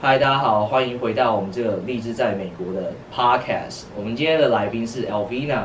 [0.00, 3.82] 嗨，大家好，欢迎回到我们这个励志在美国的 Podcast。
[3.96, 5.64] 我们今天的来宾是 Elvina，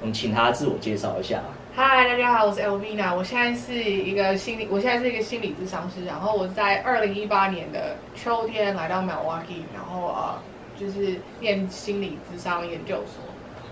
[0.00, 1.40] 我们请她自我介绍一下。
[1.72, 6.04] 嗨，大家好，我是 Elvina，我现在是一个心理，我现在是一个心理咨商师。
[6.04, 10.34] 然后我在二零一八年的秋天来到 Milwaukee，然后呃，
[10.76, 13.22] 就是念心理咨商研究所。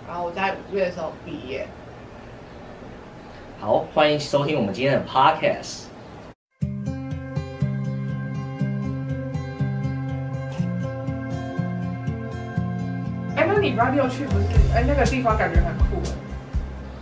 [0.07, 1.67] 然后我在五月的时候毕业。
[3.59, 5.87] 好，欢迎收听我们今天的 Podcast。
[13.63, 14.47] 礼拜六去不是？
[14.75, 16.03] 哎，那个地方感觉很酷。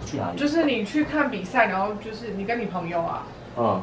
[0.05, 0.39] 去哪里？
[0.39, 3.25] 就是你去看比赛，然后就是你跟你朋友啊。
[3.57, 3.83] 嗯。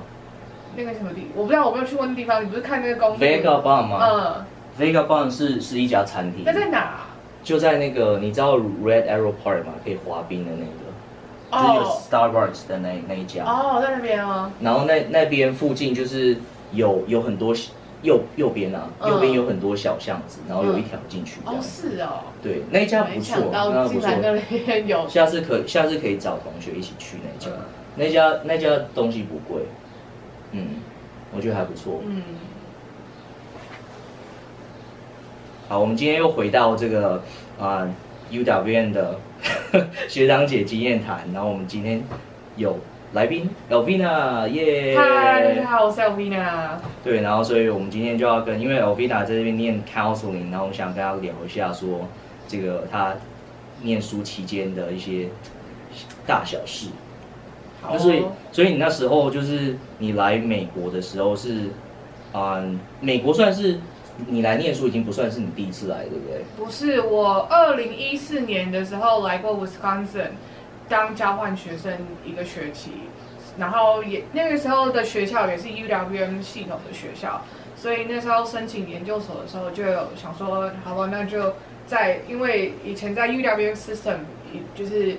[0.76, 1.28] 那个什么地？
[1.34, 2.46] 我不知道，我没有去过那地方。
[2.46, 4.00] 你不是看那个公 Vagabond 吗？
[4.00, 4.46] 嗯。
[4.80, 6.44] ，Vega Bond 是是一家餐厅。
[6.46, 7.00] 那在哪？
[7.44, 9.74] 就在那个，你知道 Red Arrow Park 吗？
[9.84, 11.58] 可以滑冰的那个。
[11.58, 11.74] 哦。
[11.74, 13.44] 就是有 Starbucks 的那那一家。
[13.44, 14.52] 哦，在那边啊。
[14.62, 16.38] 然后那那边附近就是
[16.74, 17.56] 有有很多。
[18.04, 21.40] 右右边啊，右边有很多小巷子，然后有一条进去。
[21.46, 22.26] 哦，是哦。
[22.44, 24.10] 对，那一家不错，那不错。
[24.22, 25.06] 那边有。
[25.10, 27.52] 下次可下次可以找同学一起去那家，
[27.96, 29.64] 那家那家东西不贵，
[30.52, 30.76] 嗯，
[31.36, 32.02] 我觉得还不错。
[32.06, 32.22] 嗯。
[35.68, 37.24] 好，我们今天又回到这个
[37.60, 37.88] 啊
[38.32, 39.20] UWN 的
[40.08, 42.04] 学长姐经验谈，然后我们今天
[42.56, 42.78] 有。
[43.18, 44.96] 来宾 Elvina 耶！
[44.96, 46.78] 嗨，大家好，我是 Elvina。
[47.04, 52.08] 对，然后所以我们今天就要跟，因为 Elvina 在这边念 counseling，然后我们想跟他聊一下，说
[52.48, 53.16] 这个他
[53.82, 55.30] 念书期间的一些
[56.28, 56.90] 大小事。
[57.82, 61.72] 好、哦，所以所以你那时候就是你来美国的时候是，
[62.36, 63.80] 嗯，美国算是
[64.28, 66.44] 你来念书已经不算是你第一次来，对不对？
[66.56, 70.28] 不是，我二零一四年的时候来过 Wisconsin。
[70.90, 71.92] 当交换学生
[72.26, 72.92] 一个学期，
[73.58, 77.42] 然后也那个时候的学校也是 UWM 系统的学校，
[77.76, 81.54] 所以那时候申请研究所的时候就有想说，好吧，那就
[81.86, 84.18] 在因为以前在 UWM system
[84.76, 85.18] 就是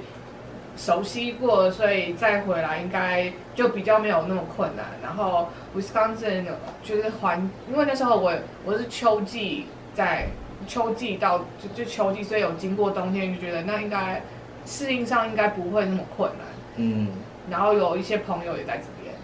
[0.76, 4.86] 熟悉过，所以再回来应该就比较没有那么困难。
[5.02, 6.44] 然后 Wisconsin
[6.82, 8.32] 就是环，因为那时候我
[8.64, 10.28] 我是秋季在
[10.66, 14.22] 秋季到就就秋季，所以有经过冬天，就觉得那应该。
[14.66, 16.46] 适应上应该不会那么困难，
[16.76, 17.08] 嗯，
[17.50, 19.14] 然后有一些朋友也在这边。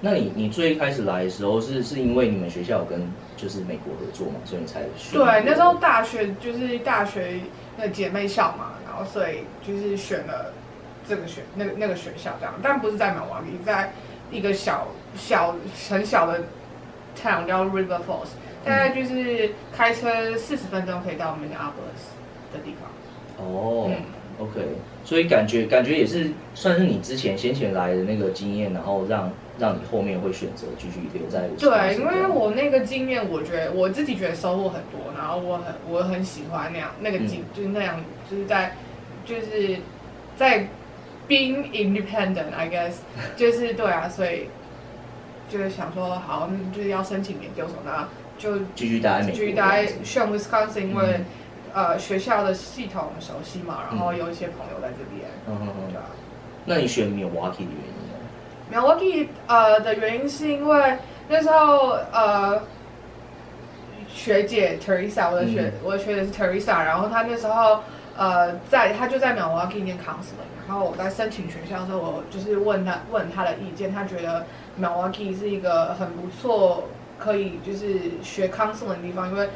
[0.00, 3.00] 那你你最开始来的时候是是因为你们学校有跟
[3.36, 5.18] 就是美国合作嘛，所以你才选？
[5.18, 7.40] 对，那时候大学就是大学
[7.78, 10.52] 那姐妹校嘛，然后所以就是选了
[11.08, 13.92] 这个学那个那个学校这样，但不是在 Milwaukee，在
[14.30, 15.54] 一个小小
[15.88, 16.42] 很小的
[17.16, 18.34] town 叫 River Falls，
[18.64, 22.12] 大概就是开车四十分钟可以到 Minneapolis
[22.52, 23.46] 的地方。
[23.46, 23.86] 哦。
[23.88, 23.96] 嗯
[24.36, 24.60] OK，
[25.04, 31.46] 所以感觉感觉也是算是你之前先前来的那个经验，然后让让你后面会选择继续留在。
[31.58, 38.74] 对，因为我那个经验，我觉得我自己觉得收获很多，然后我很我很喜欢那样那个经，嗯、就是那样就是在
[39.26, 39.76] 就是
[40.36, 40.66] 在
[41.28, 42.94] being independent，I guess，
[43.36, 44.48] 就是对啊，所以
[45.50, 51.04] 就是想说好，就是要申请研究所，那就继续待继续待选 Wisconsin，因为。
[51.18, 51.24] 嗯
[51.74, 56.04] 呃，学校的系统熟悉嘛，然后有一些朋友在这边，嗯嗯嗯，对啊。
[56.64, 58.14] 那你选 Milwaukee 的原因呢
[58.72, 60.98] ？Milwaukee 呃的原因是因为
[61.28, 62.62] 那时候呃
[64.08, 67.80] 学姐 Teresa，我的学、嗯、我的学姐是 Teresa，然后她那时候
[68.16, 74.46] 呃在她就在 Milwaukee 念 counseling，然后我在申请学校的时候，我就是问她问她的意见，她觉得
[74.80, 76.84] Milwaukee 是一个很不错。
[77.18, 79.48] 可以就是学 counseling 的地方，因为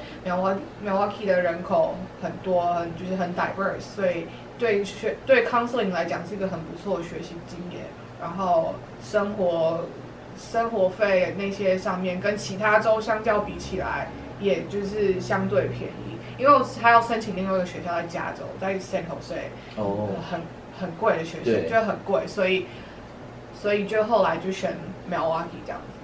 [0.84, 4.26] Milwaukee 的人口很多，很就是很 diverse，所以
[4.58, 7.86] 对学对 counseling 来讲是一个很不错的学习经验。
[8.20, 9.84] 然后生活
[10.36, 14.08] 生活费那些上面跟其他州相较比起来，
[14.40, 16.18] 也就是相对便宜。
[16.36, 20.40] 因为我还要申请另外一个学校在加州，在 San Jose，哦，很
[20.80, 22.66] 很贵的学校，就很贵，所以
[23.54, 24.74] 所以就后来就选
[25.10, 25.97] Milwaukee 这样子。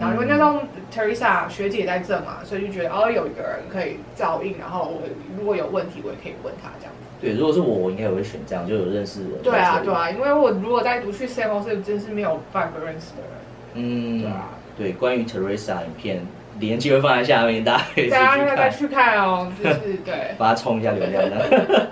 [0.00, 0.60] 然后因为那时候
[0.92, 5.02] Teresa 学姐在这嘛，所以就觉得哦，有一个人可以照应，然后我
[5.38, 7.08] 如果有问题，我也可以问他这样子。
[7.20, 9.42] 对，如果是我，我应该也会选这样，就有认识的人。
[9.42, 13.30] 对啊，对啊，因为我如果再读去 San Jose，真是没有半个认识的人。
[13.74, 14.48] 嗯，对啊。
[14.76, 16.26] 对，关于 Teresa 影片。
[16.60, 21.88] 链接会放在下面，大家可以大家再去看哦，就是 对，把它冲一下流量的。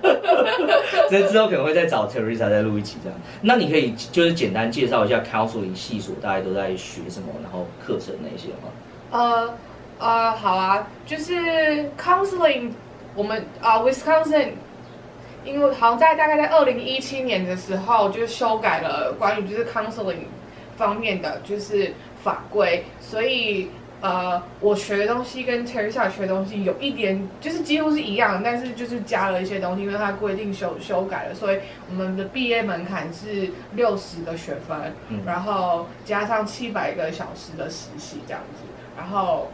[1.10, 3.18] 这之后可能会再找 Teresa 再录一期这样。
[3.42, 8.68] 那你可以就是简单介绍一下 Counseling 系所大概都在学什么，然后课程那些吗？
[9.10, 9.54] 呃
[9.98, 12.70] 呃，好啊，就是 Counseling，
[13.14, 14.50] 我们啊、呃、Wisconsin，
[15.44, 20.26] 因为好像在大概在二零一七年的时候就修改了关于就是 Counseling
[20.76, 21.92] 方面的就是
[22.22, 23.68] 法规，所以。
[24.00, 31.58] 呃，我学的东西跟 Teresa 学的东西有一点，就是几乎是一样，但是就是加了一些东西，因为它规定修修改了，所以
[31.88, 38.62] 我们的毕业门槛是六十个学分，嗯、然后加上七百个小时的实习这样子，
[38.96, 39.48] 然后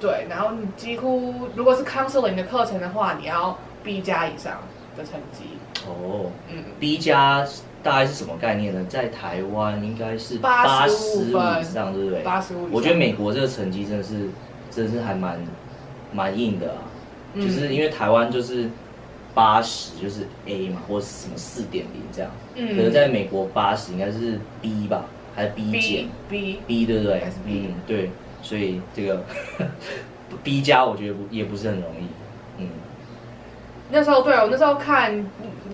[0.00, 4.58] 对，然后你几乎如果是 counseling 的课程的话，你要 B 加以上
[4.96, 5.44] 的成绩。
[5.86, 7.46] 哦，嗯，B 加。
[7.84, 8.86] 大概是什么概念呢？
[8.88, 12.22] 在台湾应该是八十五以上，对不对？
[12.22, 12.68] 八十五。
[12.70, 14.30] 我觉得美国这个成绩真的是，
[14.70, 15.36] 真的是还蛮
[16.12, 16.78] 蛮硬的啊。
[17.34, 18.70] 嗯、就是因为台湾就是
[19.34, 22.30] 八十就是 A 嘛，或者什么四点零这样。
[22.54, 22.68] 嗯。
[22.76, 27.18] 可能在美国八十应该是 B 吧，还是 B 减？B B 对不对？
[27.18, 27.66] 还是 B？
[27.66, 28.10] 嗯，对。
[28.42, 29.24] 所以这个
[30.44, 32.06] B 加我觉得不也不是很容易。
[33.92, 33.94] 嗯。
[33.94, 35.24] 那时候对我那时候看。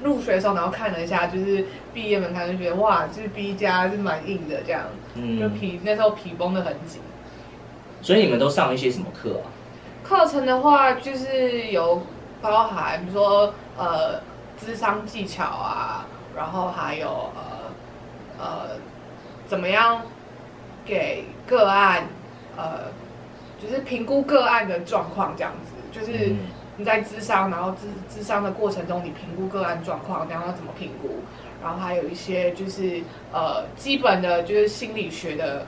[0.00, 4.82] 入学的时候，然后看了一下，就是毕业门槛，就觉得哇，就是 B 加是蛮硬的，这样，
[5.16, 7.00] 嗯，就皮那时候皮绷得很紧。
[8.00, 9.50] 所以你们都上一些什么课啊？
[10.04, 12.00] 课程的话，就是有
[12.40, 14.20] 包含，比如说呃，
[14.56, 16.06] 智商技巧啊，
[16.36, 18.46] 然后还有呃呃，
[19.48, 20.02] 怎么样
[20.84, 22.06] 给个案
[22.56, 22.84] 呃，
[23.60, 26.36] 就是评估个案的状况这样子，就是。
[26.78, 31.16] 你在智商，然后智智商的过程中，你评估个案状况，然后怎么评估？
[31.60, 33.02] 然后还有一些就是
[33.32, 35.66] 呃基本的，就是心理学的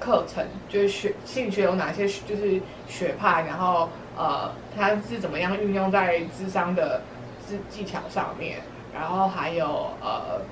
[0.00, 7.02] 课程，就是学心理学有哪些就是学派，然后呃它是怎么样运用在智商的
[7.46, 8.58] 技技巧上面？
[8.92, 10.42] 然后还有呃，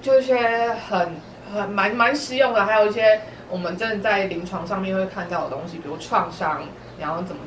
[0.00, 1.16] 就一些很
[1.52, 6.62] 很蛮蛮实用的，还有一些我们真的在临床上面会看到的东西，比如创伤，
[7.00, 7.42] 然后怎么。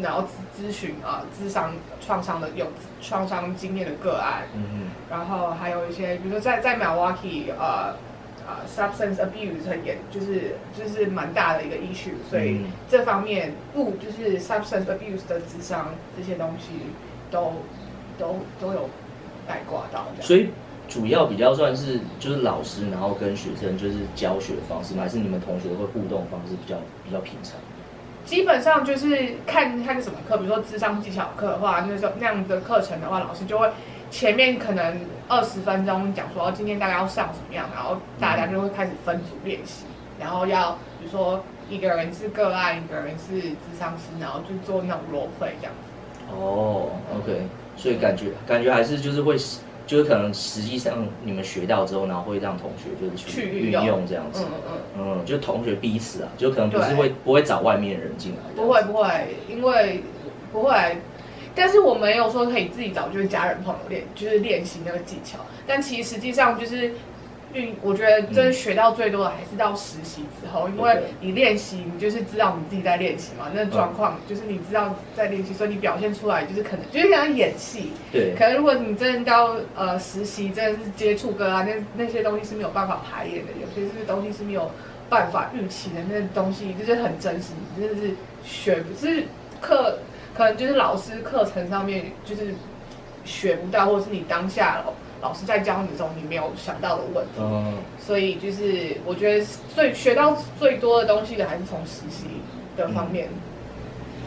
[0.00, 2.66] 然后咨咨询啊，咨商创伤的有
[3.00, 7.94] 创伤经验的个案，嗯嗯，然后还有一些，比如说在在 Milwaukee 呃
[8.46, 16.72] 呃 substance abuse 很严，就是就是蛮大的一个 issue，所以这方面不就是 substance abuse 的智商这些东西
[17.30, 17.52] 都
[18.18, 18.88] 都都有
[19.46, 20.22] 带挂到这样。
[20.22, 20.50] 所以
[20.88, 25.02] 主要比较算是就是老师，然后跟学生就是教学的方式吗？
[25.02, 27.54] 还是你们同学会互动方式比较比较平常？
[28.28, 33.70] 基本上就是看看什么课，比如说智商技巧课的话，那时候那样的课程的话，老师就会
[34.10, 39.86] 前面可能二十分钟讲说今天大概要上什么样，然后大家就会开始分组练习，
[40.20, 46.30] 然后要比如说一个人是个案，一个人是智商师，然后就做那种 role play 这样子。
[46.30, 47.46] 哦，OK，
[47.78, 49.38] 所以感觉感觉还是就是会。
[49.88, 54.06] 就是可能实际上你们学到之后，然后会让同学就是去运用。
[54.06, 54.52] 这样子，嗯
[54.98, 59.08] 嗯嗯，就同学彼此啊，就可能不是会不会找外面的人进来，不会不会，
[59.48, 60.02] 因为
[60.52, 60.98] 不会，
[61.54, 66.92] 但是我没有说可以自己找就是家人朋友练，就是练习那个技巧，但其实实际上就是。
[67.54, 77.92] 运，我觉得真的学到最多的还是到实习之后，因为你练习，你就是知道你自己在练习嘛，那状况就是你知道在练习，所以你表现出来就是可能就是像演戏。
[78.12, 78.34] 对。
[78.36, 84.70] 可能如果你真的到呃实习，真的是接触歌啊，那那些东西是没有办法排演的，有些是东西是没有
[85.08, 89.24] 办法预期的，那东西就是很真实，你真的是学不是
[89.60, 89.98] 课，
[90.34, 92.54] 可能就是老师课程上面就是
[93.24, 94.92] 学不到，或者是你当下了。
[95.20, 99.44] 老师在教你的时候，你没有想到的问题，嗯，所以就是我觉得
[99.74, 102.26] 最学到最多的东西的还是从实习
[102.76, 103.28] 的方面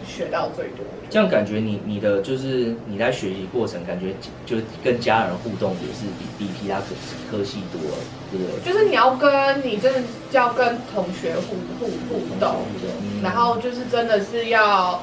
[0.06, 0.86] 学到最多。
[1.10, 4.14] 这样感觉你你的就是你在学习过程，感觉
[4.46, 6.88] 就跟家人互动也是比比其他科
[7.32, 7.98] 科系多了，
[8.30, 8.74] 对不对？
[8.74, 15.02] 就是你要跟你真的要跟同学互互互动，嗯，然后就是真的是要，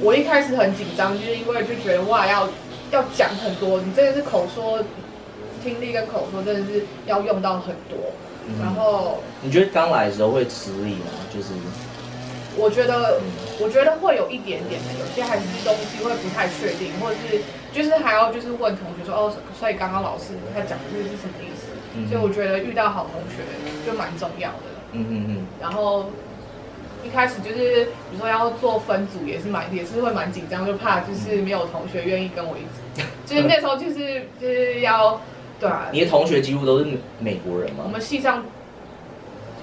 [0.00, 2.46] 我一开始很紧张，就是因为就觉得哇要
[2.90, 4.82] 要讲很多，你真的是口说。
[5.62, 7.98] 听力跟口说真的是要用到很多，
[8.48, 11.12] 嗯、然后你觉得刚来的时候会吃力吗？
[11.32, 11.48] 就是
[12.56, 13.20] 我觉得，
[13.60, 17.40] 我觉得会有一点点的，有些还是东西会不太确定，或者是
[17.72, 21.68] 就是还要就是问同学说哦，所以刚刚老师他讲的这是什么意思？
[21.94, 23.42] 嗯、所以我觉得遇到好同学
[23.86, 24.66] 就蛮重要的。
[24.92, 25.46] 嗯嗯嗯。
[25.60, 26.06] 然后
[27.04, 35.20] 一开始就是比如说要做分组也是蛮也是会蛮紧张，就怕就是没有同学愿意跟我一组，就是那时候就是就是要。
[35.60, 36.86] 对啊，你的同学几乎都是
[37.18, 37.84] 美国人吗？
[37.84, 38.42] 我们系上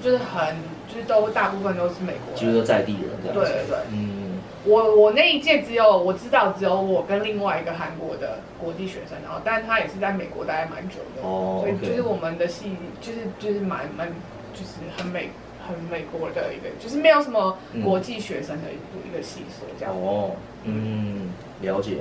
[0.02, 0.56] 就是很，
[0.88, 3.34] 就是都大部分都是美国人，几乎都在地人这样。
[3.34, 14.08] 对对对，嗯，我我那一届只有我知道只有我跟另外一个韩国的国际学生，然后但他也是在美国待蛮久的，哦，所以就是我们的系就是就是蛮蛮
[14.54, 15.32] 就是很美
[15.68, 19.96] 很美国的一个，就是没有什么国际学生的一个、嗯、一个系所这样。
[19.96, 20.32] 哦，
[20.64, 21.98] 嗯，了解。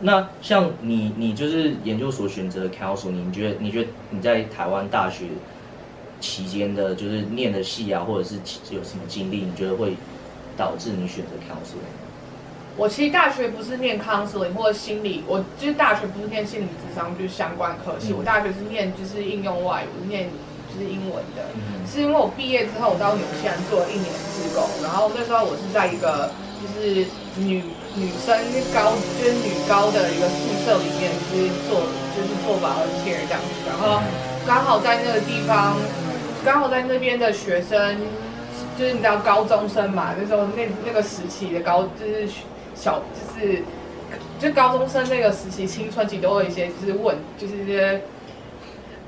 [0.00, 5.26] 那像你，你就是研究所选择的 counseling，你觉得你觉得你在台湾大学
[6.20, 8.36] 期间的，就是念的戏啊，或者是
[8.74, 9.94] 有什么经历，你觉得会
[10.56, 11.92] 导致你选择 counseling？
[12.76, 18.12] 我其实大学不是念 counseling 或者心理，我就是大学不是念心理智商，就是相关科系。
[18.12, 20.30] 嗯、我大学是念就是应用外语，念
[20.72, 21.44] 就是英文的。
[21.54, 26.30] 嗯、是因为我毕业之后，我到纽西兰做了一年的志工，然后那时候我是在一个
[26.60, 27.64] 就是女
[27.96, 28.36] 女生
[28.74, 31.80] 高就是女高的一个宿舍里面，就是做
[32.14, 34.00] 就是做 volunteer 这样子，然后
[34.46, 35.76] 刚好在那个地方，
[36.44, 37.96] 刚好在那边的学生，
[38.78, 42.28] 就是你知道高中生嘛，那时候那那个时期的高就是。
[42.72, 43.62] 小就是，
[44.38, 48.00] 就高中生那个时期，青春期都会有一些就是问，就是一些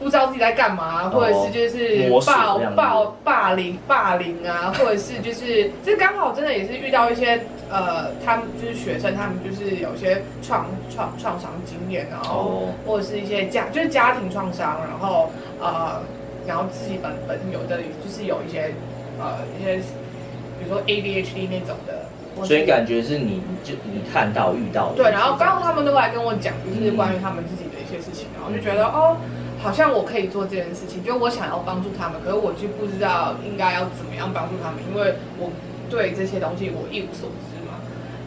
[0.02, 2.94] 不知道自己在干嘛，或者是就是霸霸
[3.25, 7.40] 霸凌霸凌啊，或者是就是这 刚好真的也是遇到一些
[7.71, 15.30] 呃，他们就是学生，他们就是有些创创创伤经验，然后或者是一些家就是家庭创伤，然后
[15.61, 16.02] 呃，
[16.47, 18.75] 然后自己本本有的就是有一些
[19.21, 22.06] 呃一些，比如说 ADHD 那种的。
[22.44, 29.18] 所以感觉是你就你看到遇到的对，然后刚好他们都来跟我讲，就是关于他们自己的一些事情，然后就觉得哦，
[29.62, 35.50] 好像我可以做这件事情，就我想要帮助他们，可是我就不知道应该要怎么样帮助他们，因为我
[35.88, 37.78] 对这些东西我一无所知嘛。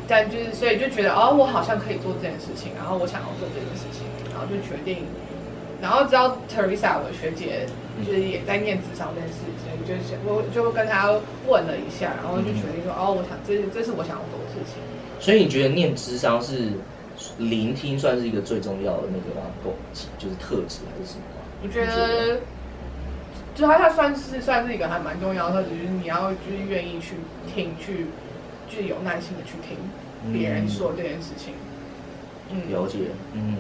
[0.07, 5.03] 但就是所以就觉得哦，我好像可以做这件事情，然后我想要做这件事情，然后就决定。
[5.81, 7.67] 然后知道 Teresa 我的学姐
[7.99, 11.11] 就是也在念咨商这件事情，就是我就跟她
[11.45, 14.79] 问了一下，然后就决定说、哦，我想这这是我想要做的事情。
[15.19, 16.71] 所以你觉得念智商是
[17.37, 19.47] 聆听算是一个最重要的那个吗？
[20.17, 21.23] 就是特质还是什么？
[21.63, 22.41] 我觉得，
[23.55, 27.15] 就它它算是算是一个还蛮重要的特质，就是你要就是愿意去
[27.53, 28.07] 听，去
[28.69, 29.77] 就是有耐心的去听
[30.33, 31.53] 别人说这件事情。
[32.51, 32.99] 嗯，了解，
[33.33, 33.57] 嗯。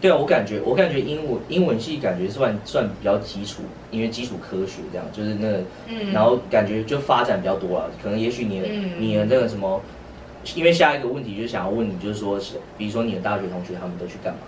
[0.00, 7.86] 对啊，我感觉我感觉英文英文系感觉算算比较基础，因为基础科学这样，就是那个，嗯，然后感觉就发展比较多啊。
[8.00, 9.80] 可能也许你的、嗯、你的那个什么，
[10.54, 14.40] 因为下一个问题就是想要问你，就是说是，比如说你的大学同学他们都去干嘛？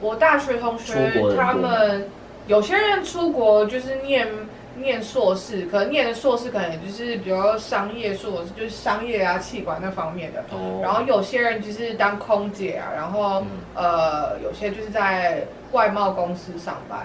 [0.00, 2.08] 我大学同学他们
[2.46, 4.28] 有些人出国就是念。
[4.76, 10.42] 念硕士，可能念的硕士可能就是比如说商业硕士，就是商业啊、气管那方面的。
[10.52, 10.80] 哦。
[10.80, 17.00] 然后有些人就是当空姐啊，然后、嗯、呃，有些就是在外贸公司上班，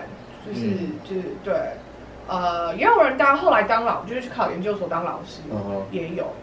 [0.47, 1.53] 就是、嗯、就是对，
[2.27, 6.33] 呃，也有人当后来当老，就是去考研究所当老师，嗯、也有，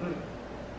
[0.00, 0.08] 嗯。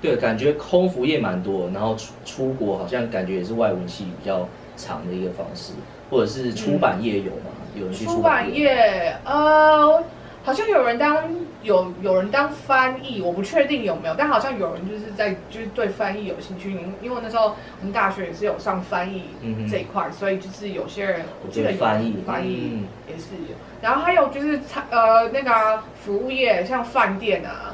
[0.02, 5.74] 对，感觉空服业蛮多，然后出出国好像感觉也是外文系比较长的一个方式，
[6.10, 7.46] 或者是出版业有吗？
[7.46, 10.04] 嗯有人去出版业，呃，
[10.44, 11.24] 好像有人当
[11.64, 19.24] 有有人当翻译，我不确定有没有，但好像有人就是在就是对翻译有兴趣，因为那时候我们大学也是有上翻译
[19.70, 27.74] 这一块，嗯、所以就是有些人我记得有翻译翻译也是有，嗯、然后还有就是餐呃那个服务业，像饭店啊、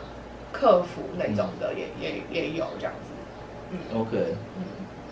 [0.57, 3.11] 客服那种的也、嗯、也也有这样子。
[3.71, 4.17] 嗯，OK，
[4.57, 4.63] 嗯，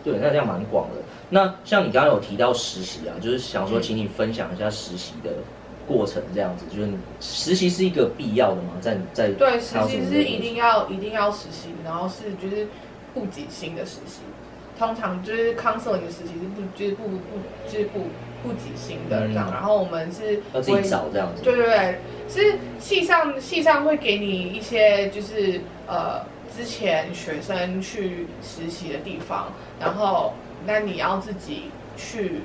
[0.04, 0.96] 对，那这样蛮广的。
[1.30, 5.32] 那像你刚刚有提到实习啊，就是想说，请你分享一下实习的
[5.88, 8.72] 过程，这样子，就是实习是一个必要的吗？
[8.82, 12.68] 在在对，实习是一定要一定要实习，然后是就是
[13.14, 14.22] 不给薪的实习，
[14.80, 17.20] 通常就是 counseling 的实习是不就是不不
[17.70, 18.00] 就是不
[18.46, 22.00] 不给薪的这样，嗯、然后我们是要自己找这样子，对对对，
[22.30, 26.22] 是系上系上会给你一些就是呃
[26.56, 30.34] 之前学生去实习的地方，然后。
[30.68, 32.42] 那你要自己去，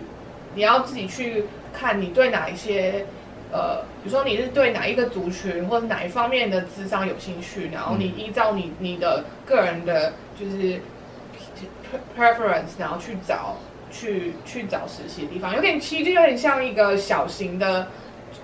[0.55, 3.07] 你要自己去看你对哪一些，
[3.51, 10.81] 呃，比如说你是对哪一个族群或者哪一方面的智商有兴趣，然后你依照你你的个人的，就是
[12.15, 13.57] preference，然后去找
[13.91, 17.89] 去去找实习的地方，有点其实有点像一个小型的，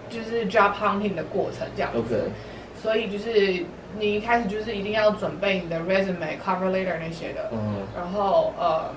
[0.08, 1.98] 就是 job hunting 的过程这样子。
[1.98, 2.82] Okay.
[2.82, 3.64] 所以就是
[3.98, 8.90] 你一开始就是一定要准备你的 resume、cover letter 那些的，嗯，然后呃。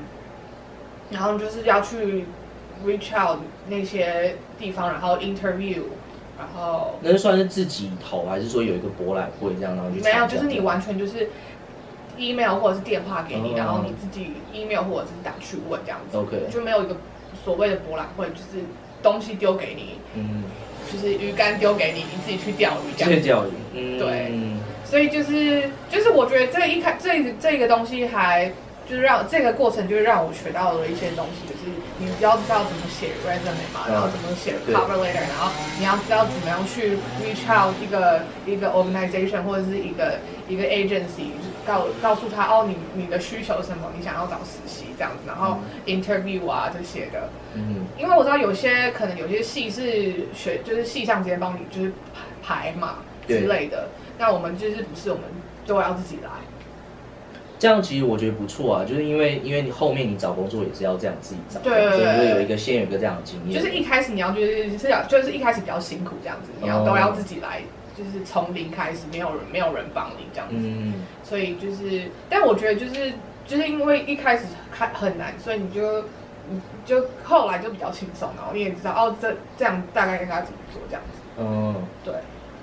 [1.12, 2.24] 然后就是要去
[2.86, 5.82] reach out 那些地方，然后 interview，
[6.38, 11.28] 然后那算是自己投，还是说有一个博览会这样，然后就没有，就是你完全就是
[12.20, 16.96] email 或者是电话给你，嗯、然后你自己 email 或者是打去问这样子，OK，就没有一个
[17.44, 18.64] 所谓的博览会，就是
[19.02, 20.44] 东西丢给你，嗯，
[20.92, 24.32] 就是鱼竿丢给你，你自己去钓鱼这样子，钓鱼，嗯，对，
[24.86, 28.52] 所以就是就是我觉得这一开这这个东西还。
[28.90, 41.30] 就是让这个过程，就是让我学到了一些东西，就是你要知道怎么写 resume 嘛，然后怎么写 cover letter，然后你要知道怎么样去 reach out 一个一个 organization 或者是一个一个 agency，
[41.66, 43.92] 告告诉他哦，你你的需求是什么？
[43.98, 47.30] 你想要找实习这样子，然后 interview 啊这些的。
[47.56, 51.92] 嗯，因为我知道有些可能有些系是学就是系上直接帮你就是
[52.44, 52.96] 排嘛
[53.28, 55.24] 之类的，那我们就是不是我们
[55.66, 56.30] 都要自己来。
[57.58, 63.62] 这样其实我觉得不错啊，就是因为因为你后面你找工作也是要这样自己找，对对对，所以有一个先有一个这样的经验。
[63.62, 67.62] 就是一开始你要就是是要就是一开始比较辛苦这样子，你要都要自己来，
[68.00, 70.56] 就是从零开始，没有人没有人帮你这样子。
[70.58, 71.06] 嗯。
[71.24, 73.14] 所以就是，但我觉得就是
[73.46, 76.04] 就是因为一开始开很难，所以你就
[76.50, 81.20] 你就后来就比较轻松，然后你也知道哦，这这样大概应该怎么做这样子。
[81.38, 81.76] 嗯。
[82.06, 82.14] 对。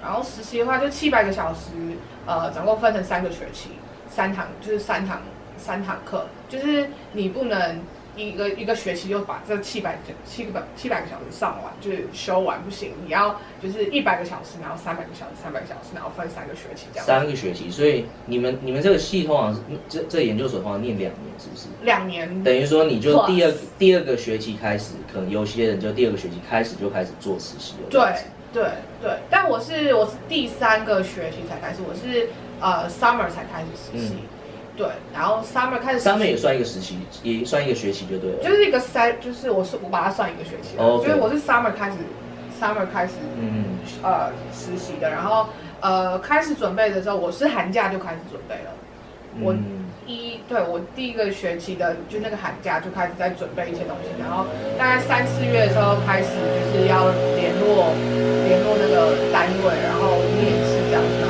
[0.02, 1.70] 然后实习的话就七百个小时，
[2.26, 3.70] 呃，总共分成三个学期。
[4.08, 5.20] 三堂就是三堂
[5.58, 7.80] 三堂课，就是你不能
[8.16, 12.92] 一个一个学期就把这七百七百七百个小时上完，就是修完不行。
[13.04, 17.06] 你要就是一百个小时，然后三百个小时，三百个小时，然后分三个学期这样。
[17.06, 19.56] 三个学期，所以你们你们这个系通常
[19.88, 21.66] 这这研究所通常念两年，是不是？
[21.82, 22.42] 两年。
[22.42, 27.88] 等于说你就第二第二个学期开始，可能有些人就第二个学期开始就开始做实习了。
[27.90, 28.02] 对
[28.52, 28.70] 对
[29.02, 32.28] 对，但我是我是第三个学期才开始，我是。
[32.58, 34.20] 呃，summer 才开始实习，嗯、
[34.76, 41.06] 对，然后 summer 开始，summer 也算一个实习，也算一个学期就对了，就是一个三，就是我是我把它算一个学期，oh, okay.
[41.06, 41.96] 就是我是 summer 开始
[42.60, 45.46] ，summer 开始，嗯，呃，实习的，然后
[45.80, 48.70] 呃，开始准备的时候，我是寒假就开始准备了，
[49.36, 49.54] 嗯、我
[50.06, 54.44] 一对我第一个学期的就那个寒假就开始在准备一些东西，然后
[54.78, 56.28] 大概三四月的时候开始
[56.72, 57.90] 就是要联络
[58.46, 61.25] 联络那个单位，然后面试这样子，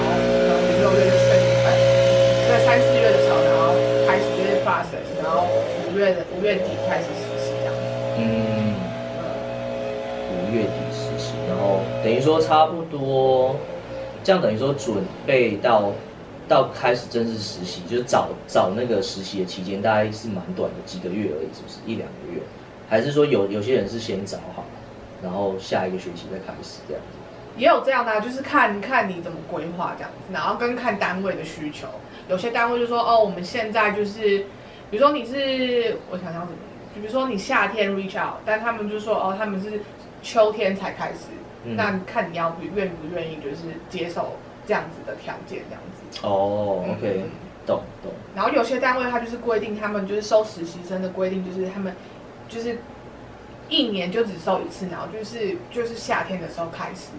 [6.12, 7.80] 五月底开始实习这样子。
[8.18, 8.74] 嗯，
[10.32, 13.56] 五月底实习，然后等于说差不多，
[14.22, 14.96] 这样等于说准
[15.26, 15.92] 备到
[16.48, 22.40] 到开始正式实习，就是找找那个实习的期间，大概是蛮短的，几个月而已，是不是一两个月？
[22.88, 24.64] 还是说有有些人是先找好，
[25.22, 27.18] 然后下一个学期再开始这样子？
[27.58, 31.88] 也有这样的啊，就是看看你怎么规划这样子，然后跟看单位的需求。
[32.28, 34.44] 有些单位就说哦，我们现在就是，
[34.90, 36.58] 比如说你是，我想想怎么，
[36.94, 39.80] 就比如说你夏天 reach out，但他们就说哦，他们是
[40.22, 41.26] 秋天才开始，
[41.64, 44.32] 嗯、那看你要不愿不愿意，就是接受
[44.66, 46.26] 这样子的条件这样子。
[46.26, 47.30] 哦，OK，嗯、
[47.66, 48.12] 懂懂。
[48.34, 51.94] 然后有些单位他就是规定，他们就是收实习生的规定就是他们
[52.48, 52.78] 就是
[53.68, 57.10] 一年就只收一次，然后就是就是夏天的时候开始。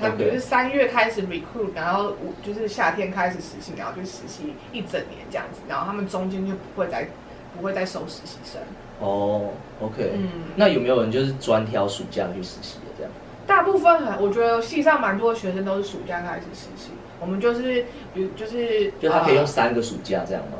[0.00, 7.08] 他们就是三月开始 recruit，然后五就是夏天开始实习，然后就实习一整年这样子，然后他们中间就不会再
[7.56, 8.60] 不会再收实习生。
[9.00, 13.12] 哦，OK，嗯，那有没有人就是专挑暑假去实习的这样？
[13.46, 20.58] 大部分很，我觉得系上蛮多学生都是暑假开始实习，我们就是比如就是就他可以用三个暑假这样吗？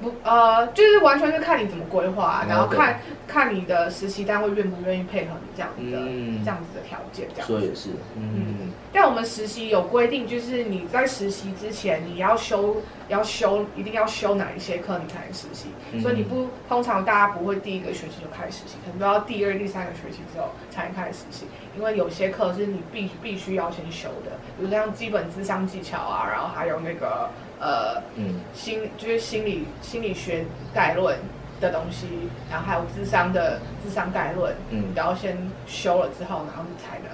[0.00, 7.46] 不，呃，就是完全是看你怎么规划，然后看看你的实习单位愿不愿意配合你这样子的、嗯、这样子的条件，这样。
[7.46, 7.52] 子。
[7.52, 8.34] 说也是，嗯。
[8.34, 15.68] 嗯，但我们实习有规定，就是你在实习之前，你要修，要修，一定要修哪一些课，你才能实习。
[15.92, 21.46] 嗯、所以你不，通常大家不会第一个学期就开始实习，可能都要第二、第三个学期之后才能开始实习。
[21.76, 27.28] 因为有些课是你必必须要先修的，比如像基本咨商技巧啊，然后还有那个。
[27.60, 30.44] 呃，嗯，心就是心理心理学
[30.74, 31.18] 概论
[31.60, 32.06] 的东西，
[32.50, 37.10] 然后还有智商的智商概论，嗯，然后先修了之后，然后你才能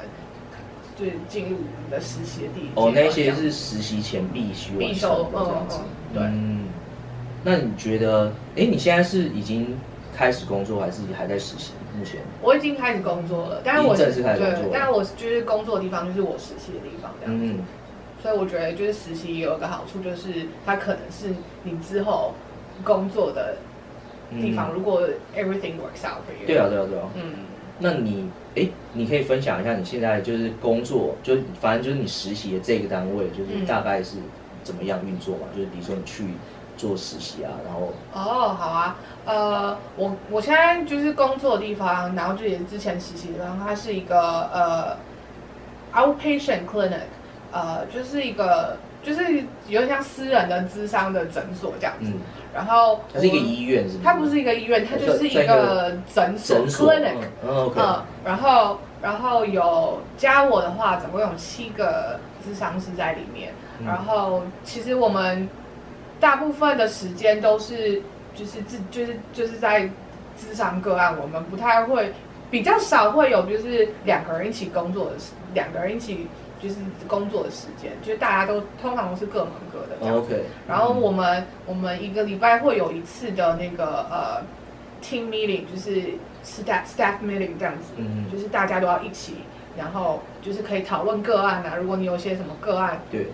[0.96, 2.84] 就是进入你的实习的地方。
[2.86, 5.78] 哦，那些是实习前必须必修的这样子。
[6.14, 6.22] 对。
[6.22, 6.66] 嗯，
[7.42, 9.76] 那你觉得，哎，你现在是已经
[10.16, 11.72] 开始工作，还是还在实习？
[11.98, 17.44] 目前我已经开始工作了，但是我正式开始工作，对，但是我就是工作的地方就是我实习的地方这样子。
[17.44, 17.64] 嗯。
[18.22, 22.32] 所以我觉得，就是实习有一个好处，就是它可能是你之后
[22.82, 23.56] 工作的
[24.30, 24.70] 地方。
[24.70, 25.02] 嗯、如果
[25.36, 27.08] everything works out for you，对啊，对啊，对啊。
[27.14, 27.34] 嗯，
[27.78, 34.16] 那你，哎，你可以分享一下你现在就是工作，就是反正就是你实习的这个单位，就是大概是
[34.64, 35.42] 怎么样运作嘛？
[35.52, 36.24] 嗯、就是比如说你去
[36.76, 44.96] 做实习啊，然后哦，好啊，呃，我我现在就是工作的地方，然后就也是之前实习的地方，它是一个呃
[45.94, 47.02] outpatient clinic。
[47.56, 49.22] 呃，就是一个，就是
[49.66, 52.10] 有点像私人的智商的诊所这样子。
[52.12, 52.20] 嗯、
[52.54, 57.16] 然后它是一个医院是，是它不是一个医院，它就是一个诊所 clinic。
[57.42, 63.54] 嗯然后，然后有加我的话，总共有七个智商师在里面。
[63.80, 65.48] 嗯、然后，其实我们
[66.20, 68.02] 大部分的时间都是，
[68.34, 69.88] 就是自，就是就是在
[70.36, 72.12] 智商个案，我们不太会，
[72.50, 75.12] 比较少会有就是两个人一起工作的，
[75.54, 76.26] 两个人一起。
[76.60, 80.16] 就是工作的时间，就是大家都通常都是各忙各的这样。
[80.16, 80.44] OK。
[80.66, 84.42] 然后我们、嗯、我们一个礼拜会有一次的那个呃
[85.02, 86.14] team meeting，就是
[86.44, 89.36] staff staff meeting 这样子，嗯，就是大家都要一起，
[89.76, 91.76] 然后就是可以讨论个案啊。
[91.76, 93.26] 如果你有些什么个案，对，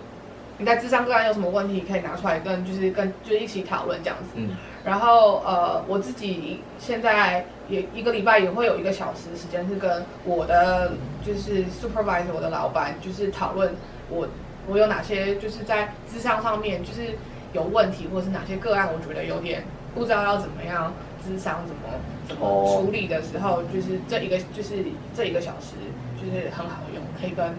[0.63, 4.29] 你在智商个案有什么问题，可以拿出来跟就是跟就是一起讨论这样子。
[4.35, 4.55] 嗯。
[4.85, 10.93] 然后呃，我自己现在也一个礼拜也会有一个小时时间是跟我的
[11.25, 13.75] 就是 supervisor 我的老板就是讨论
[14.09, 14.25] 我
[14.65, 17.09] 我有哪些就是在智商上面就是
[17.51, 20.93] 有问题，或者是哪些个案我觉得有点不知道要怎么样
[21.25, 21.81] 智商怎么
[22.25, 25.75] 怎么处理的时候，就是这一个就是这一个小时
[26.17, 27.53] 就是很好用，可以跟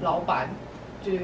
[0.00, 0.48] 老板
[1.00, 1.18] 就是。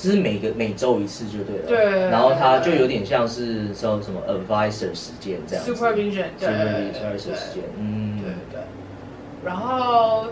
[0.00, 8.62] 只是每个每周一次就对了，对，然后它就有点像是说什么 advisor 时间这样，supervision，对，supervisor 时间，嗯，对对。
[9.44, 10.28] 然后，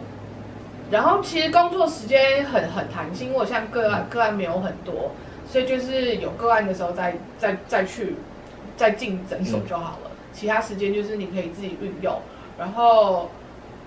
[0.91, 5.11] 然后其实工作时间很很弹性，因为我现在个案个案没有很多，
[5.47, 8.15] 所以就是有个案的时候再再再去
[8.75, 12.19] 再进诊所就好了，嗯，其他时间就是你可以自己运用。
[12.59, 13.29] 然后，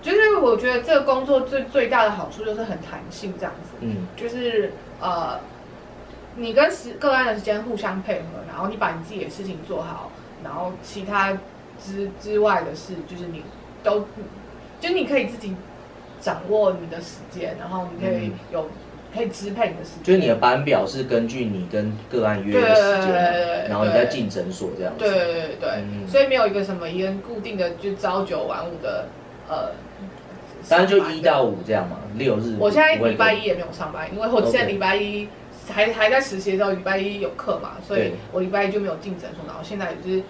[0.00, 5.40] 就是我觉得这个工作最最大的好处就是很弹性这样子，嗯，就是呃。
[6.36, 10.10] 你跟时个案的时间互相配合，然后你把你自己的事情做好，
[10.42, 11.36] 然后其他
[11.78, 13.42] 之之外的事，就是你
[13.82, 14.06] 都，
[14.80, 15.54] 就你可以自己
[16.20, 18.70] 掌握你的时间，然后你可以有、嗯、
[19.14, 20.04] 可以支配你的时间。
[20.04, 25.00] 就是你的班表是根据你跟个案约的时间，然后你在进诊所这样子。
[25.04, 29.06] 对对对对，嗯、所以没有一个什么一个固定的就朝九晚五的
[29.48, 29.72] 呃，
[30.66, 32.56] 当然就一到五这样嘛，六日。
[32.58, 35.26] 我现在礼拜一也没有上班，因为我现在礼拜一。
[35.26, 35.28] Okay.
[35.68, 40.22] 还还在实习的时候，礼拜一有课嘛，所以我礼拜一就没有进诊所，然后现在就是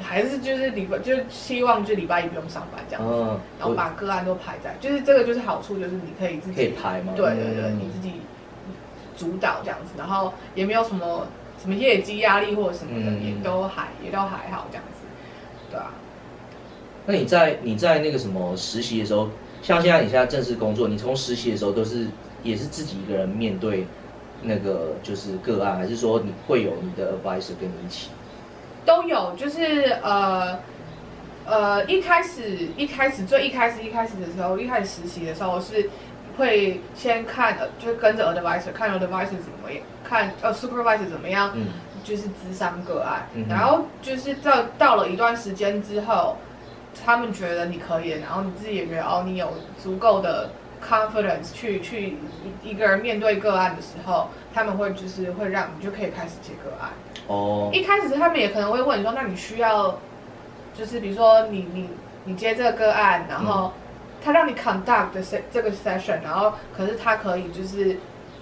[0.00, 8.14] 还是就是礼拜就希望就礼拜一不用上班这样子，嗯、然后把个案都排在，就是这个就是好处，就是你可以自己可以排嘛，对对对，嗯、你自己
[9.16, 11.26] 主导这样子，然后也没有什么
[11.60, 15.06] 什么业绩压力或者什么的，嗯、也都还也都还好这样子，
[15.70, 15.92] 对啊。
[17.04, 19.28] 那你在你在那个什么实习的时候，
[19.62, 22.06] 像现在你现在正式工作，你从实习的时候都是
[22.42, 23.86] 也是自己一个人面对。
[24.42, 28.10] 那个就是个案，还是说你会有你的 advisor 跟你一起？
[28.84, 30.58] 都有，就是呃
[31.44, 35.90] 呃，一开始一开始最一开始一开始的时候，一开始实习的时候是
[36.36, 41.66] 会先看，就跟着 advisor 看 advisor 怎么样，看呃 supervisor 怎么样，嗯，
[42.04, 46.36] 就是智商个案，嗯、然后就是到到了一段时间之后，
[47.04, 50.50] 他们觉得你可以，然后你自己也觉得哦，你有足够的。
[50.80, 52.16] Confidence 去去
[52.62, 56.90] 一一个人面对个案的时候，他们会就是会让你就可以开始接个案。
[57.26, 57.68] 哦。
[57.70, 57.74] Oh.
[57.74, 59.98] 一开始他们也可能会问你说，那你需要，
[60.74, 61.90] 就是比如说你你
[62.24, 63.72] 你接这个个案，然后
[64.22, 67.96] 他让你 conduct 的这个 session，然后可是他可以就是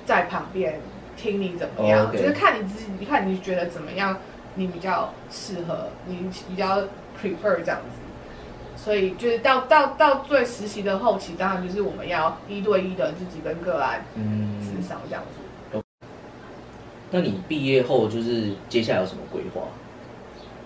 [0.04, 0.80] 在旁边
[1.16, 2.18] 听你怎么样，oh, okay.
[2.18, 4.18] 就是看你自己，你看你觉得怎么样，
[4.54, 6.78] 你比较适合，你比较
[7.20, 8.03] prefer 这样子。
[8.84, 15.40] 所以就是到到到最实习的后期，当然就是我们要一对一的自己跟个案嗯咨商这样子。
[15.72, 15.82] 嗯。
[17.10, 19.62] 那你毕业后就是接下来有什么规划？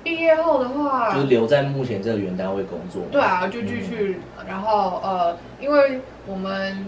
[0.03, 3.03] 毕业后的话，就留在目前这个原单位工作。
[3.13, 4.21] 对啊，就继续。
[4.37, 6.87] 嗯、然后呃，因为我们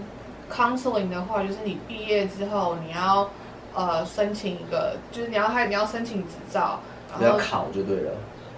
[0.51, 3.29] counseling 的话，就是你毕业之后你要
[3.73, 8.11] 呃申请一个，就是你要还你要申请执照，然后要考就对了。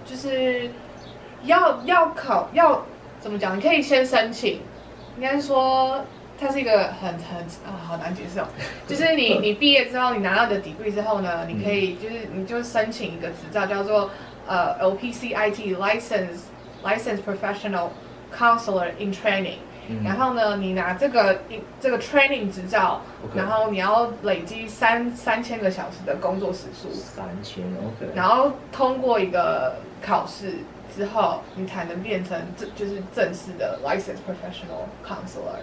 [0.03, 0.71] 就是。
[1.43, 2.83] 要要考要
[3.19, 3.57] 怎么讲？
[3.57, 4.59] 你可以先申请，
[5.17, 6.03] 应该说
[6.39, 8.47] 它是一个很很啊好难解释哦。
[8.87, 14.09] 就是你 你毕业之后，你拿到你的 degree 之后呢，你可以就是你就申请一个执照，叫做
[14.45, 16.41] 呃 LPCIT License
[16.83, 17.89] License Professional
[18.37, 19.59] Counselor in Training。
[20.01, 21.41] 然后呢，你拿这个
[21.79, 23.01] 这个 training 执照，
[23.35, 26.89] 然后你要累积三三千个小时的工作时数。
[26.93, 28.09] 三千 OK。
[28.15, 30.59] 然后通过一个考试。
[30.95, 35.59] 之后，你才能变成正就是正式的 licensed professional counselor。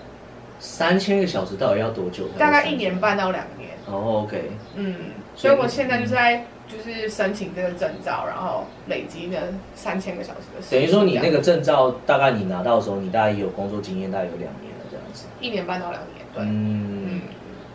[0.59, 2.29] 三千个小时到底要多久？
[2.39, 3.71] 大概一年半到两年。
[3.87, 4.51] 哦、oh,，OK。
[4.75, 4.95] 嗯，
[5.35, 9.39] 所以我现在就是在就是申请这个证照，然后累积那
[9.75, 10.71] 三千个小时的时。
[10.71, 15.25] 等于说你那个证照大概你拿到的时候，你大概有工作经验，大概有两年了这样子。
[15.41, 16.43] 一年半到两年，对。
[16.45, 17.07] 嗯。
[17.07, 17.21] 嗯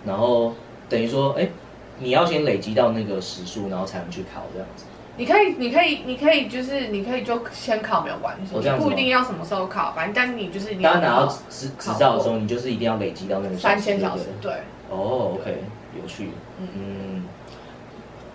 [0.05, 0.53] 然后
[0.87, 1.49] 等于说，哎，
[1.97, 4.85] 你要先累积到那个时数，然后才能去考这样子。
[5.17, 10.93] 你可以，你可以，你可以，就是你可以就先考没有关系，你不一定要什么时候考，反正但你就是你要。
[10.93, 14.51] 当拿到执执照的时候，你就是一定要累积到那个三千小时，对。
[14.89, 15.63] 哦，OK，
[15.99, 16.29] 有趣。
[16.59, 17.23] 嗯。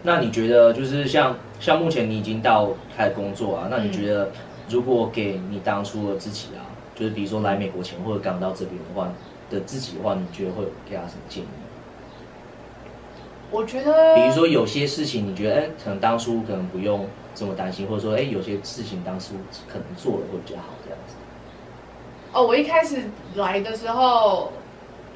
[0.02, 4.30] 那你觉得就是像像目前你已经到开始工作啊，那你觉得
[4.68, 6.64] 如果给你当初的自己啊，
[6.94, 9.12] 就是比如说来美国前或者刚到这边的话，
[9.50, 11.46] 的自己的话，你觉得会给他什么建议？
[13.50, 19.34] 我觉得，比如说有些事情，你觉得哎，可能当初可能不用这么担心，或者说哎，有些事情当初
[19.68, 21.14] 可能做了会比较好，这样子。
[22.32, 23.02] 哦，我一开始
[23.34, 24.52] 来的时候，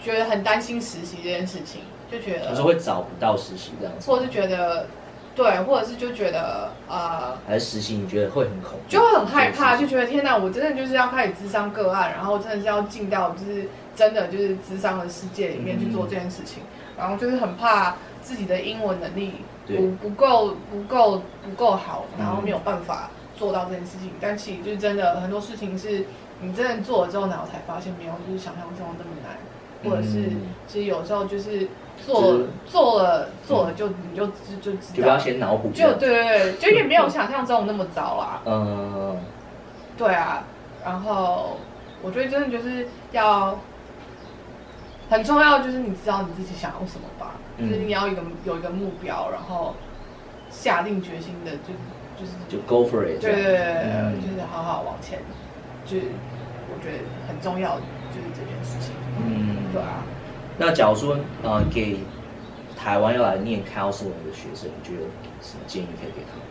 [0.03, 4.89] 觉得很担心实习这件事情，就觉得有时候会找不到实习这样子，或者是觉得，
[5.37, 17.95] 对，或者是就觉得呃，还是实习你觉得会很恐惧，就会很害怕，就觉得天哪，我真的就是要开始智商个案，然后真的是要进到就是真的就是智商的世界里面去做这件事情，嗯、然后就是很怕。
[18.25, 19.35] 自己的英文能力
[19.69, 24.09] 不不够不够不够好，然后没有办法做到这件事情。
[24.09, 26.07] 嗯、但其实就是真的很多事情是
[26.41, 29.37] 你真的做了之后，然后才发现没有就是想象中那么难，
[29.83, 30.31] 嗯、或者是
[30.67, 31.69] 其实有时候就是
[32.05, 38.41] 做做了做了就、嗯、你就就就知道，就不要先脑补，就对对对，就也没有想象中那么糟啦。
[38.47, 39.17] 嗯，
[39.97, 40.43] 对啊，
[40.83, 41.59] 然后
[42.03, 43.59] 我觉得真的就是要
[45.11, 47.33] 很重要，就是你知道你自己想要什么吧。
[47.57, 49.77] 就是你要有一个有一个目标，然后
[50.51, 51.73] 下定决心的就
[52.19, 53.59] 就是就 go for it，对对对，
[53.93, 55.21] 嗯、就是好好往前，
[55.85, 56.07] 就是
[56.69, 57.77] 我觉得很重要
[58.11, 58.93] 就是这件事情。
[59.25, 60.03] 嗯，对啊。
[60.59, 61.99] 那假如说呃给
[62.77, 65.07] 台湾要来念 counseling 的学生，你觉得
[65.41, 66.43] 什么建议可以给他们？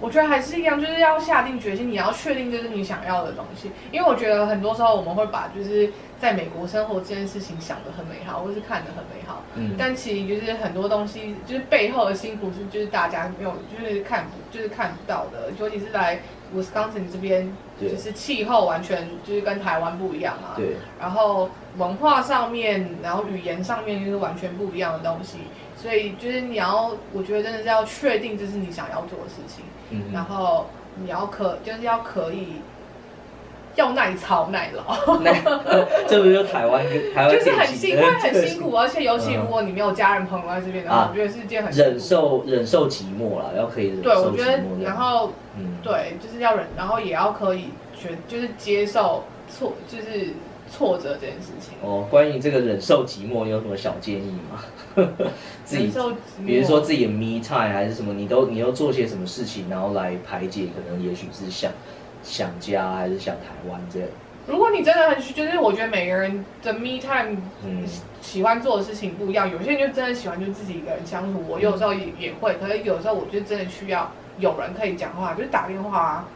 [0.00, 3.70] 我觉得还是一样，就是要下定决心，你要确定这是你想要的东西。
[3.90, 9.42] 因为我觉得很多时候我们会把就是在美国生活这件事情想得很美好，或是看得很美好。
[9.54, 9.74] 嗯。
[9.78, 15.50] 但其实就是很多东西，就是背后的辛苦是就是大家没有就是看就是看不到的。
[15.58, 16.20] 尤其是在
[16.54, 20.50] Wisconsin 这边，就是气候完全就是跟台湾不一样嘛。
[20.56, 20.76] 对。
[21.00, 25.38] 然后文化上面，然后语言上面就是完全不一样的东西。
[25.76, 29.64] 所以就是你要，我觉得真的是要确定这是你想要做的事情。
[29.90, 32.54] 嗯，然后你要可就是要可以
[33.76, 34.96] 要耐操耐劳，
[36.08, 44.12] 这不就台湾跟台湾就是很辛苦，很辛苦，而且尤其如果你没有家人朋友在这边的话，我觉得是一件很忍受忍受寂寞了，要可以忍受寂寞。
[44.12, 50.28] 对，我觉得然后嗯，对，就是要忍，然后也要可以觉就是接受挫，就是
[50.70, 51.74] 挫折这件事情。
[51.82, 54.64] 哦，关于这个忍受寂寞，你有什么小建议吗？
[55.64, 55.92] 自己，
[56.46, 61.70] 比如说自己的 me time 还是什么，你都你要做些什么事情，然后来排解，可能也许是想
[62.26, 64.08] 想家，还是想台湾这样。
[64.48, 67.84] 如果你真的很就是我觉得每个人的 me time，嗯，
[68.20, 71.42] 喜欢做的事情不一样，有些人就真的喜欢就自己一个人相处。
[71.48, 76.28] 我有时候也也会，可是有时候我就真的需要有人可以讲话，就是打电话啊。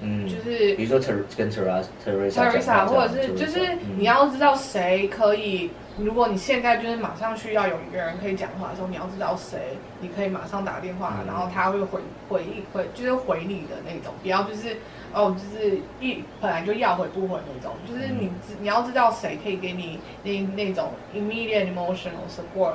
[0.00, 14.76] 嗯，就是比如说 Ter 跟 Teresa Teresa 或者是就是你要知道谁可以，如果你现在就是马上需要有一个人可以讲话的时候，你要知道谁，你可以马上打电话，然后他会回回应回就是回你的那种，不要就是
[15.12, 18.30] 哦就是一本来就要回不回那种，就是你
[18.60, 22.74] 你要知道谁可以给你那那种 immediate emotional support，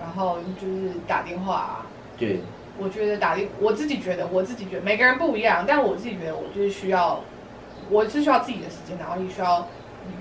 [0.00, 1.86] 然后就是打电话。
[2.18, 2.40] 对。
[2.78, 7.20] 我觉得打电，我自己觉得，我自己觉得每个人不一样，但我自己觉得，我就是需要，
[7.88, 9.66] 我是需要自己的时间，然后也需要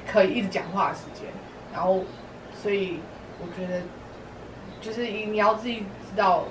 [0.07, 1.25] 可以一直讲话的时间，
[1.73, 2.01] 然后，
[2.53, 2.99] 所以
[3.39, 3.81] 我觉得，
[4.79, 6.45] 就是你要自己知道，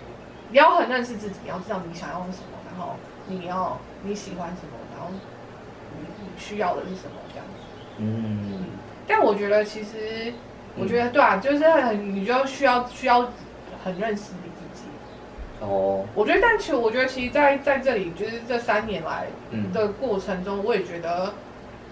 [0.50, 7.64] 你要很认识自己，你要知道你想要什么，然后你要你喜欢什么，然后你你需要的是什么，这样子。
[7.96, 8.64] 嗯。
[9.06, 10.32] 但我觉得其实，
[10.76, 13.30] 我觉得对啊，就是很，你就需要需要
[13.82, 14.54] 很认识你。
[15.60, 19.28] 哦，我觉得，但其实我觉得，其实在在这里，就是这三年来
[19.72, 21.32] 的过程中，我也觉得，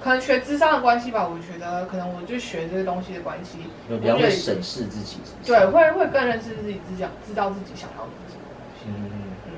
[0.03, 1.27] 可能学智商的关系吧。
[1.27, 8.85] 我觉得，可能我就学这个东西的关系，比较会审视自己，对，会会更认识自己，知道知道自己想要的是什么东西。
[8.89, 9.11] 嗯
[9.47, 9.51] 嗯，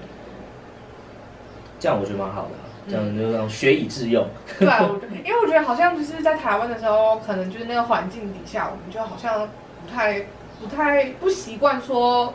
[1.80, 2.50] 这样我觉得蛮好的，
[2.88, 4.28] 这样就让学以致用。
[4.60, 9.48] 对， 我觉得，因为我觉得好像就是在台湾的时候，可能就是那个环境底下，我们就好像
[9.82, 10.26] 不太
[10.60, 12.34] 不太不习惯说。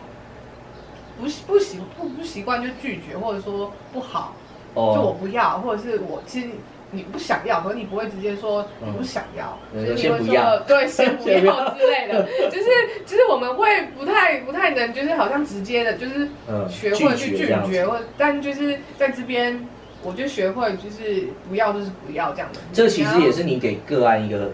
[1.20, 4.34] 不不习不不习惯就拒绝，或者说不好
[4.74, 4.96] ，oh.
[4.96, 6.48] 就我不要，或者是我其实
[6.92, 12.66] 你不想要，可是你不会直接说你不想要，嗯、就是你会说对，先不要 之类的，就是
[13.06, 16.28] 就是我们会不太不太能，就是好像直接的，就是
[16.70, 19.68] 学会去拒绝，或、嗯、但就是在这边，
[20.02, 22.60] 我就学会就是不要就是不要这样的。
[22.72, 24.52] 这其实也是你给个案一个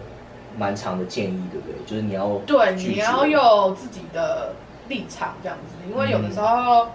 [0.58, 1.75] 蛮长的建议，对不对？
[1.86, 4.54] 就是你要对你要有自己的。
[4.88, 6.89] 立场这样子，因为有的时候，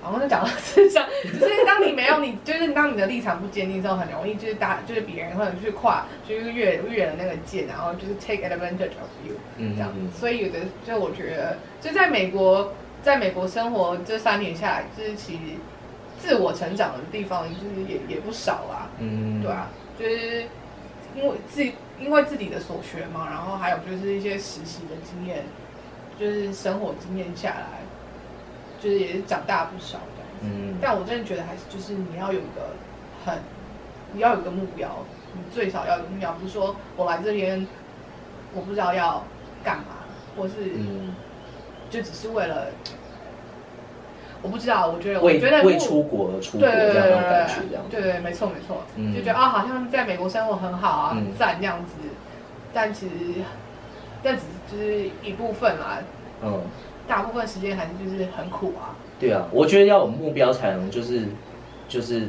[0.00, 9.90] 好像就讲到智商，只 是当你没有你，就是当你的立场不坚定的时候，很容易就是大，就是别人或者去跨，就是越越了那个界，然后就是 take advantage of you，嗯，这样。
[9.92, 10.18] 子。
[10.18, 15.40] 所以有的就我觉得，就在美国，在美国生活这三年下来，就是其实
[16.18, 19.68] 自我成长的地方，就是也也不少啊，嗯，对啊，
[19.98, 20.44] 就是
[21.16, 25.44] 因为自己因为自己的所学嘛，然后还有就是一些实习的经验，
[26.18, 27.80] 就是生活经验下来，
[28.80, 30.24] 就是也是长大不少的。
[30.42, 32.74] 嗯，但我真的觉得还是就是你要有一个
[33.24, 33.38] 很，
[34.12, 34.88] 你要有一个目标，
[35.34, 37.66] 你最少要有目标，不是说我来这边，
[38.54, 39.24] 我不知道要
[39.62, 39.84] 干嘛，
[40.36, 40.54] 或是
[41.90, 42.66] 就只是为了。
[44.40, 52.10] 我不知道，我觉得，我觉得为出国而出国这样的感觉，这样对对，没错没错，嗯、就觉得啊，好像在美国生活很好啊，很赞这样子，嗯、
[52.72, 53.14] 但其实，
[54.22, 55.98] 但只是就是一部分啦，
[56.42, 56.60] 嗯，
[57.06, 58.94] 大部分时间还是就是很苦啊。
[59.18, 61.24] 对啊，我觉得要有目标才能就是
[61.88, 62.28] 就是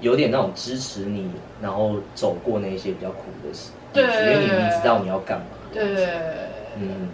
[0.00, 1.30] 有点那种支持你，
[1.62, 6.06] 然后走过那些比较苦的事，对，因为你你知道你要干嘛，对对，
[6.80, 7.08] 嗯。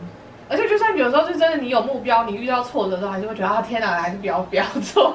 [0.50, 5.14] 而且就算有时候就真的你有目标，你遇到挫折的时候，还是会觉得啊天哪，还是不要不要做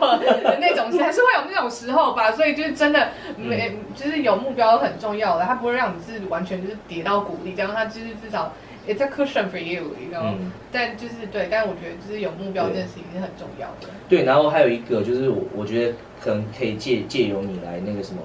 [0.62, 2.32] 那种，还是会有那种时候吧。
[2.32, 8.54] 所以就是真的没，嗯、就是有目标很重要的，它不会让你是完全就是跌到谷底，这样它就是至少
[8.88, 13.94] it's a cushion for you，you know？、嗯、但就是对，但我觉得就是有目标这件事情是很重要的。
[14.08, 18.22] 对，然后还有一个就是我我觉得可能可以借借由你来那个什么。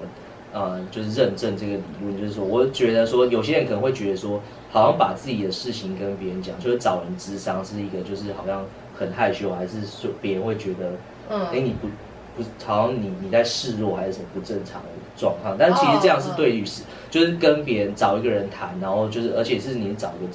[0.53, 4.37] 呃，就是认证这个理论，就是说，我觉得说，有些人可能会觉得说，
[4.71, 8.65] 好像把自己的事情跟别人讲，就是找人咨商是一个，就是好像
[8.97, 10.93] 很害羞，还是说别人会觉得，
[11.29, 11.87] 嗯，哎，你不
[12.35, 20.31] 不，好像你你在示弱还是什么不正常的状况，但其实这样是对于是，就是跟别人找一个人谈，然后就是，而且是你找一个。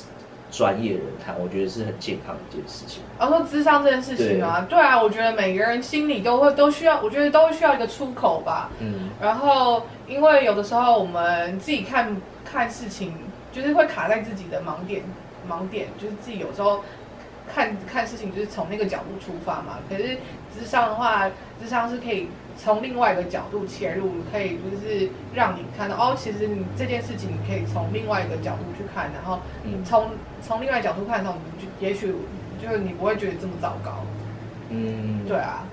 [0.48, 3.02] 专业人谈，我觉得是很健康的一件事情。
[3.18, 8.70] 然后咨商这件事情啊，对，对啊，我觉得每个人心里都会都需要，我觉得都需要一个出口吧。
[8.78, 9.10] 嗯。
[9.20, 13.12] 然后，因为有的时候我们自己看看事情，
[13.56, 15.02] 就是会卡在自己的盲点，
[15.48, 16.84] 盲点就是自己有时候
[17.52, 19.78] 看看事情就是从那个角度出发嘛。
[19.88, 20.18] 可是
[20.56, 22.28] 智商的话，智商是可以。
[22.58, 30.08] 从另外一个角度切入，可以就是让你看到哦，其实你这件事情你可以从另外一个角度去看，然后你从
[30.40, 32.14] 从另外角度看的时候，你就也许
[32.58, 34.02] 就是你不会觉得这么糟糕。
[34.70, 35.66] 嗯，对啊。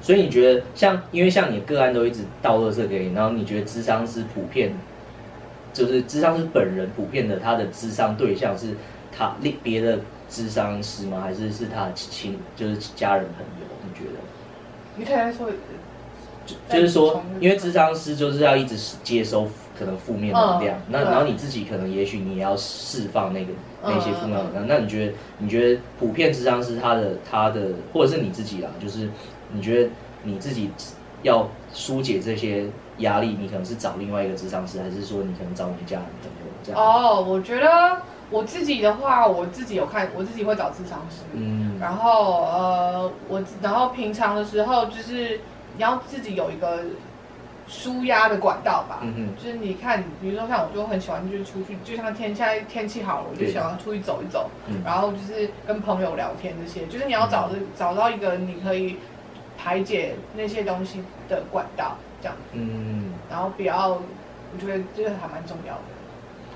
[0.00, 4.72] 所以你觉得像，因为像你个案都一直倒垃圾给你，然后你觉得智商是普遍
[5.72, 8.74] 就是智商是本人普遍的他的智商对象是
[9.16, 11.20] 他另别的智商师吗？
[11.22, 13.66] 还是是他的亲就是家人朋友？
[13.84, 14.18] 你觉得？
[14.96, 15.48] 你可以说。
[16.68, 23.52] 就是说，因为智商师就是要一直接收可能负面能量，那然后你自己可能也许你也要释放那个
[23.84, 24.66] 那些负面能量。
[24.66, 29.08] 那你觉得你觉得普遍智商师他的他的或者是你自己啦，就是
[29.52, 29.90] 你觉得
[30.24, 30.68] 你自己
[31.22, 32.66] 要疏解这些
[32.98, 36.80] 压力，你可能是找另外一个咨商师，还是说你可能找你家人朋友这样？
[36.80, 37.98] 哦，我觉得
[38.30, 45.40] 我自己的话，我自己有看，我自己会找咨商师，嗯，然后呃，我然后平常的时候就是。
[45.74, 46.80] 你要自己有一个
[47.66, 49.42] 舒压的管道吧，嗯、哼。
[49.42, 58.98] 就是你看，比如说像我就很喜欢，就是出去，就像天现在天气好了，我就喜欢出去走一走，对然后就是跟朋友聊天这些，就是你要找找到一个你可以
[59.56, 65.80] 排解那些东西的管道，这样，嗯，然后不要，我觉得这个还蛮重要的，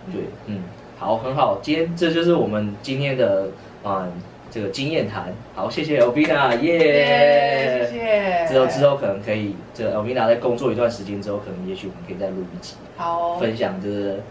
[0.07, 0.63] 嗯、对，嗯，
[0.99, 3.49] 好，很好，今天这就是我们今天的
[3.83, 4.07] 啊。
[4.07, 4.13] 嗯
[4.49, 8.47] 这个经验谈，好，谢谢 Elvina，耶，谢谢。
[8.49, 14.23] 之后之后可能可以，这个 Elvina 在工作一段时间之后，可能也许我们可以再录一集，好，分享就是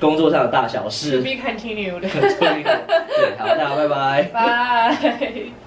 [0.00, 1.18] 工作上的大小事。
[1.18, 2.00] To be continued。
[2.10, 4.22] 对，好，大家拜拜。
[4.32, 5.63] 拜。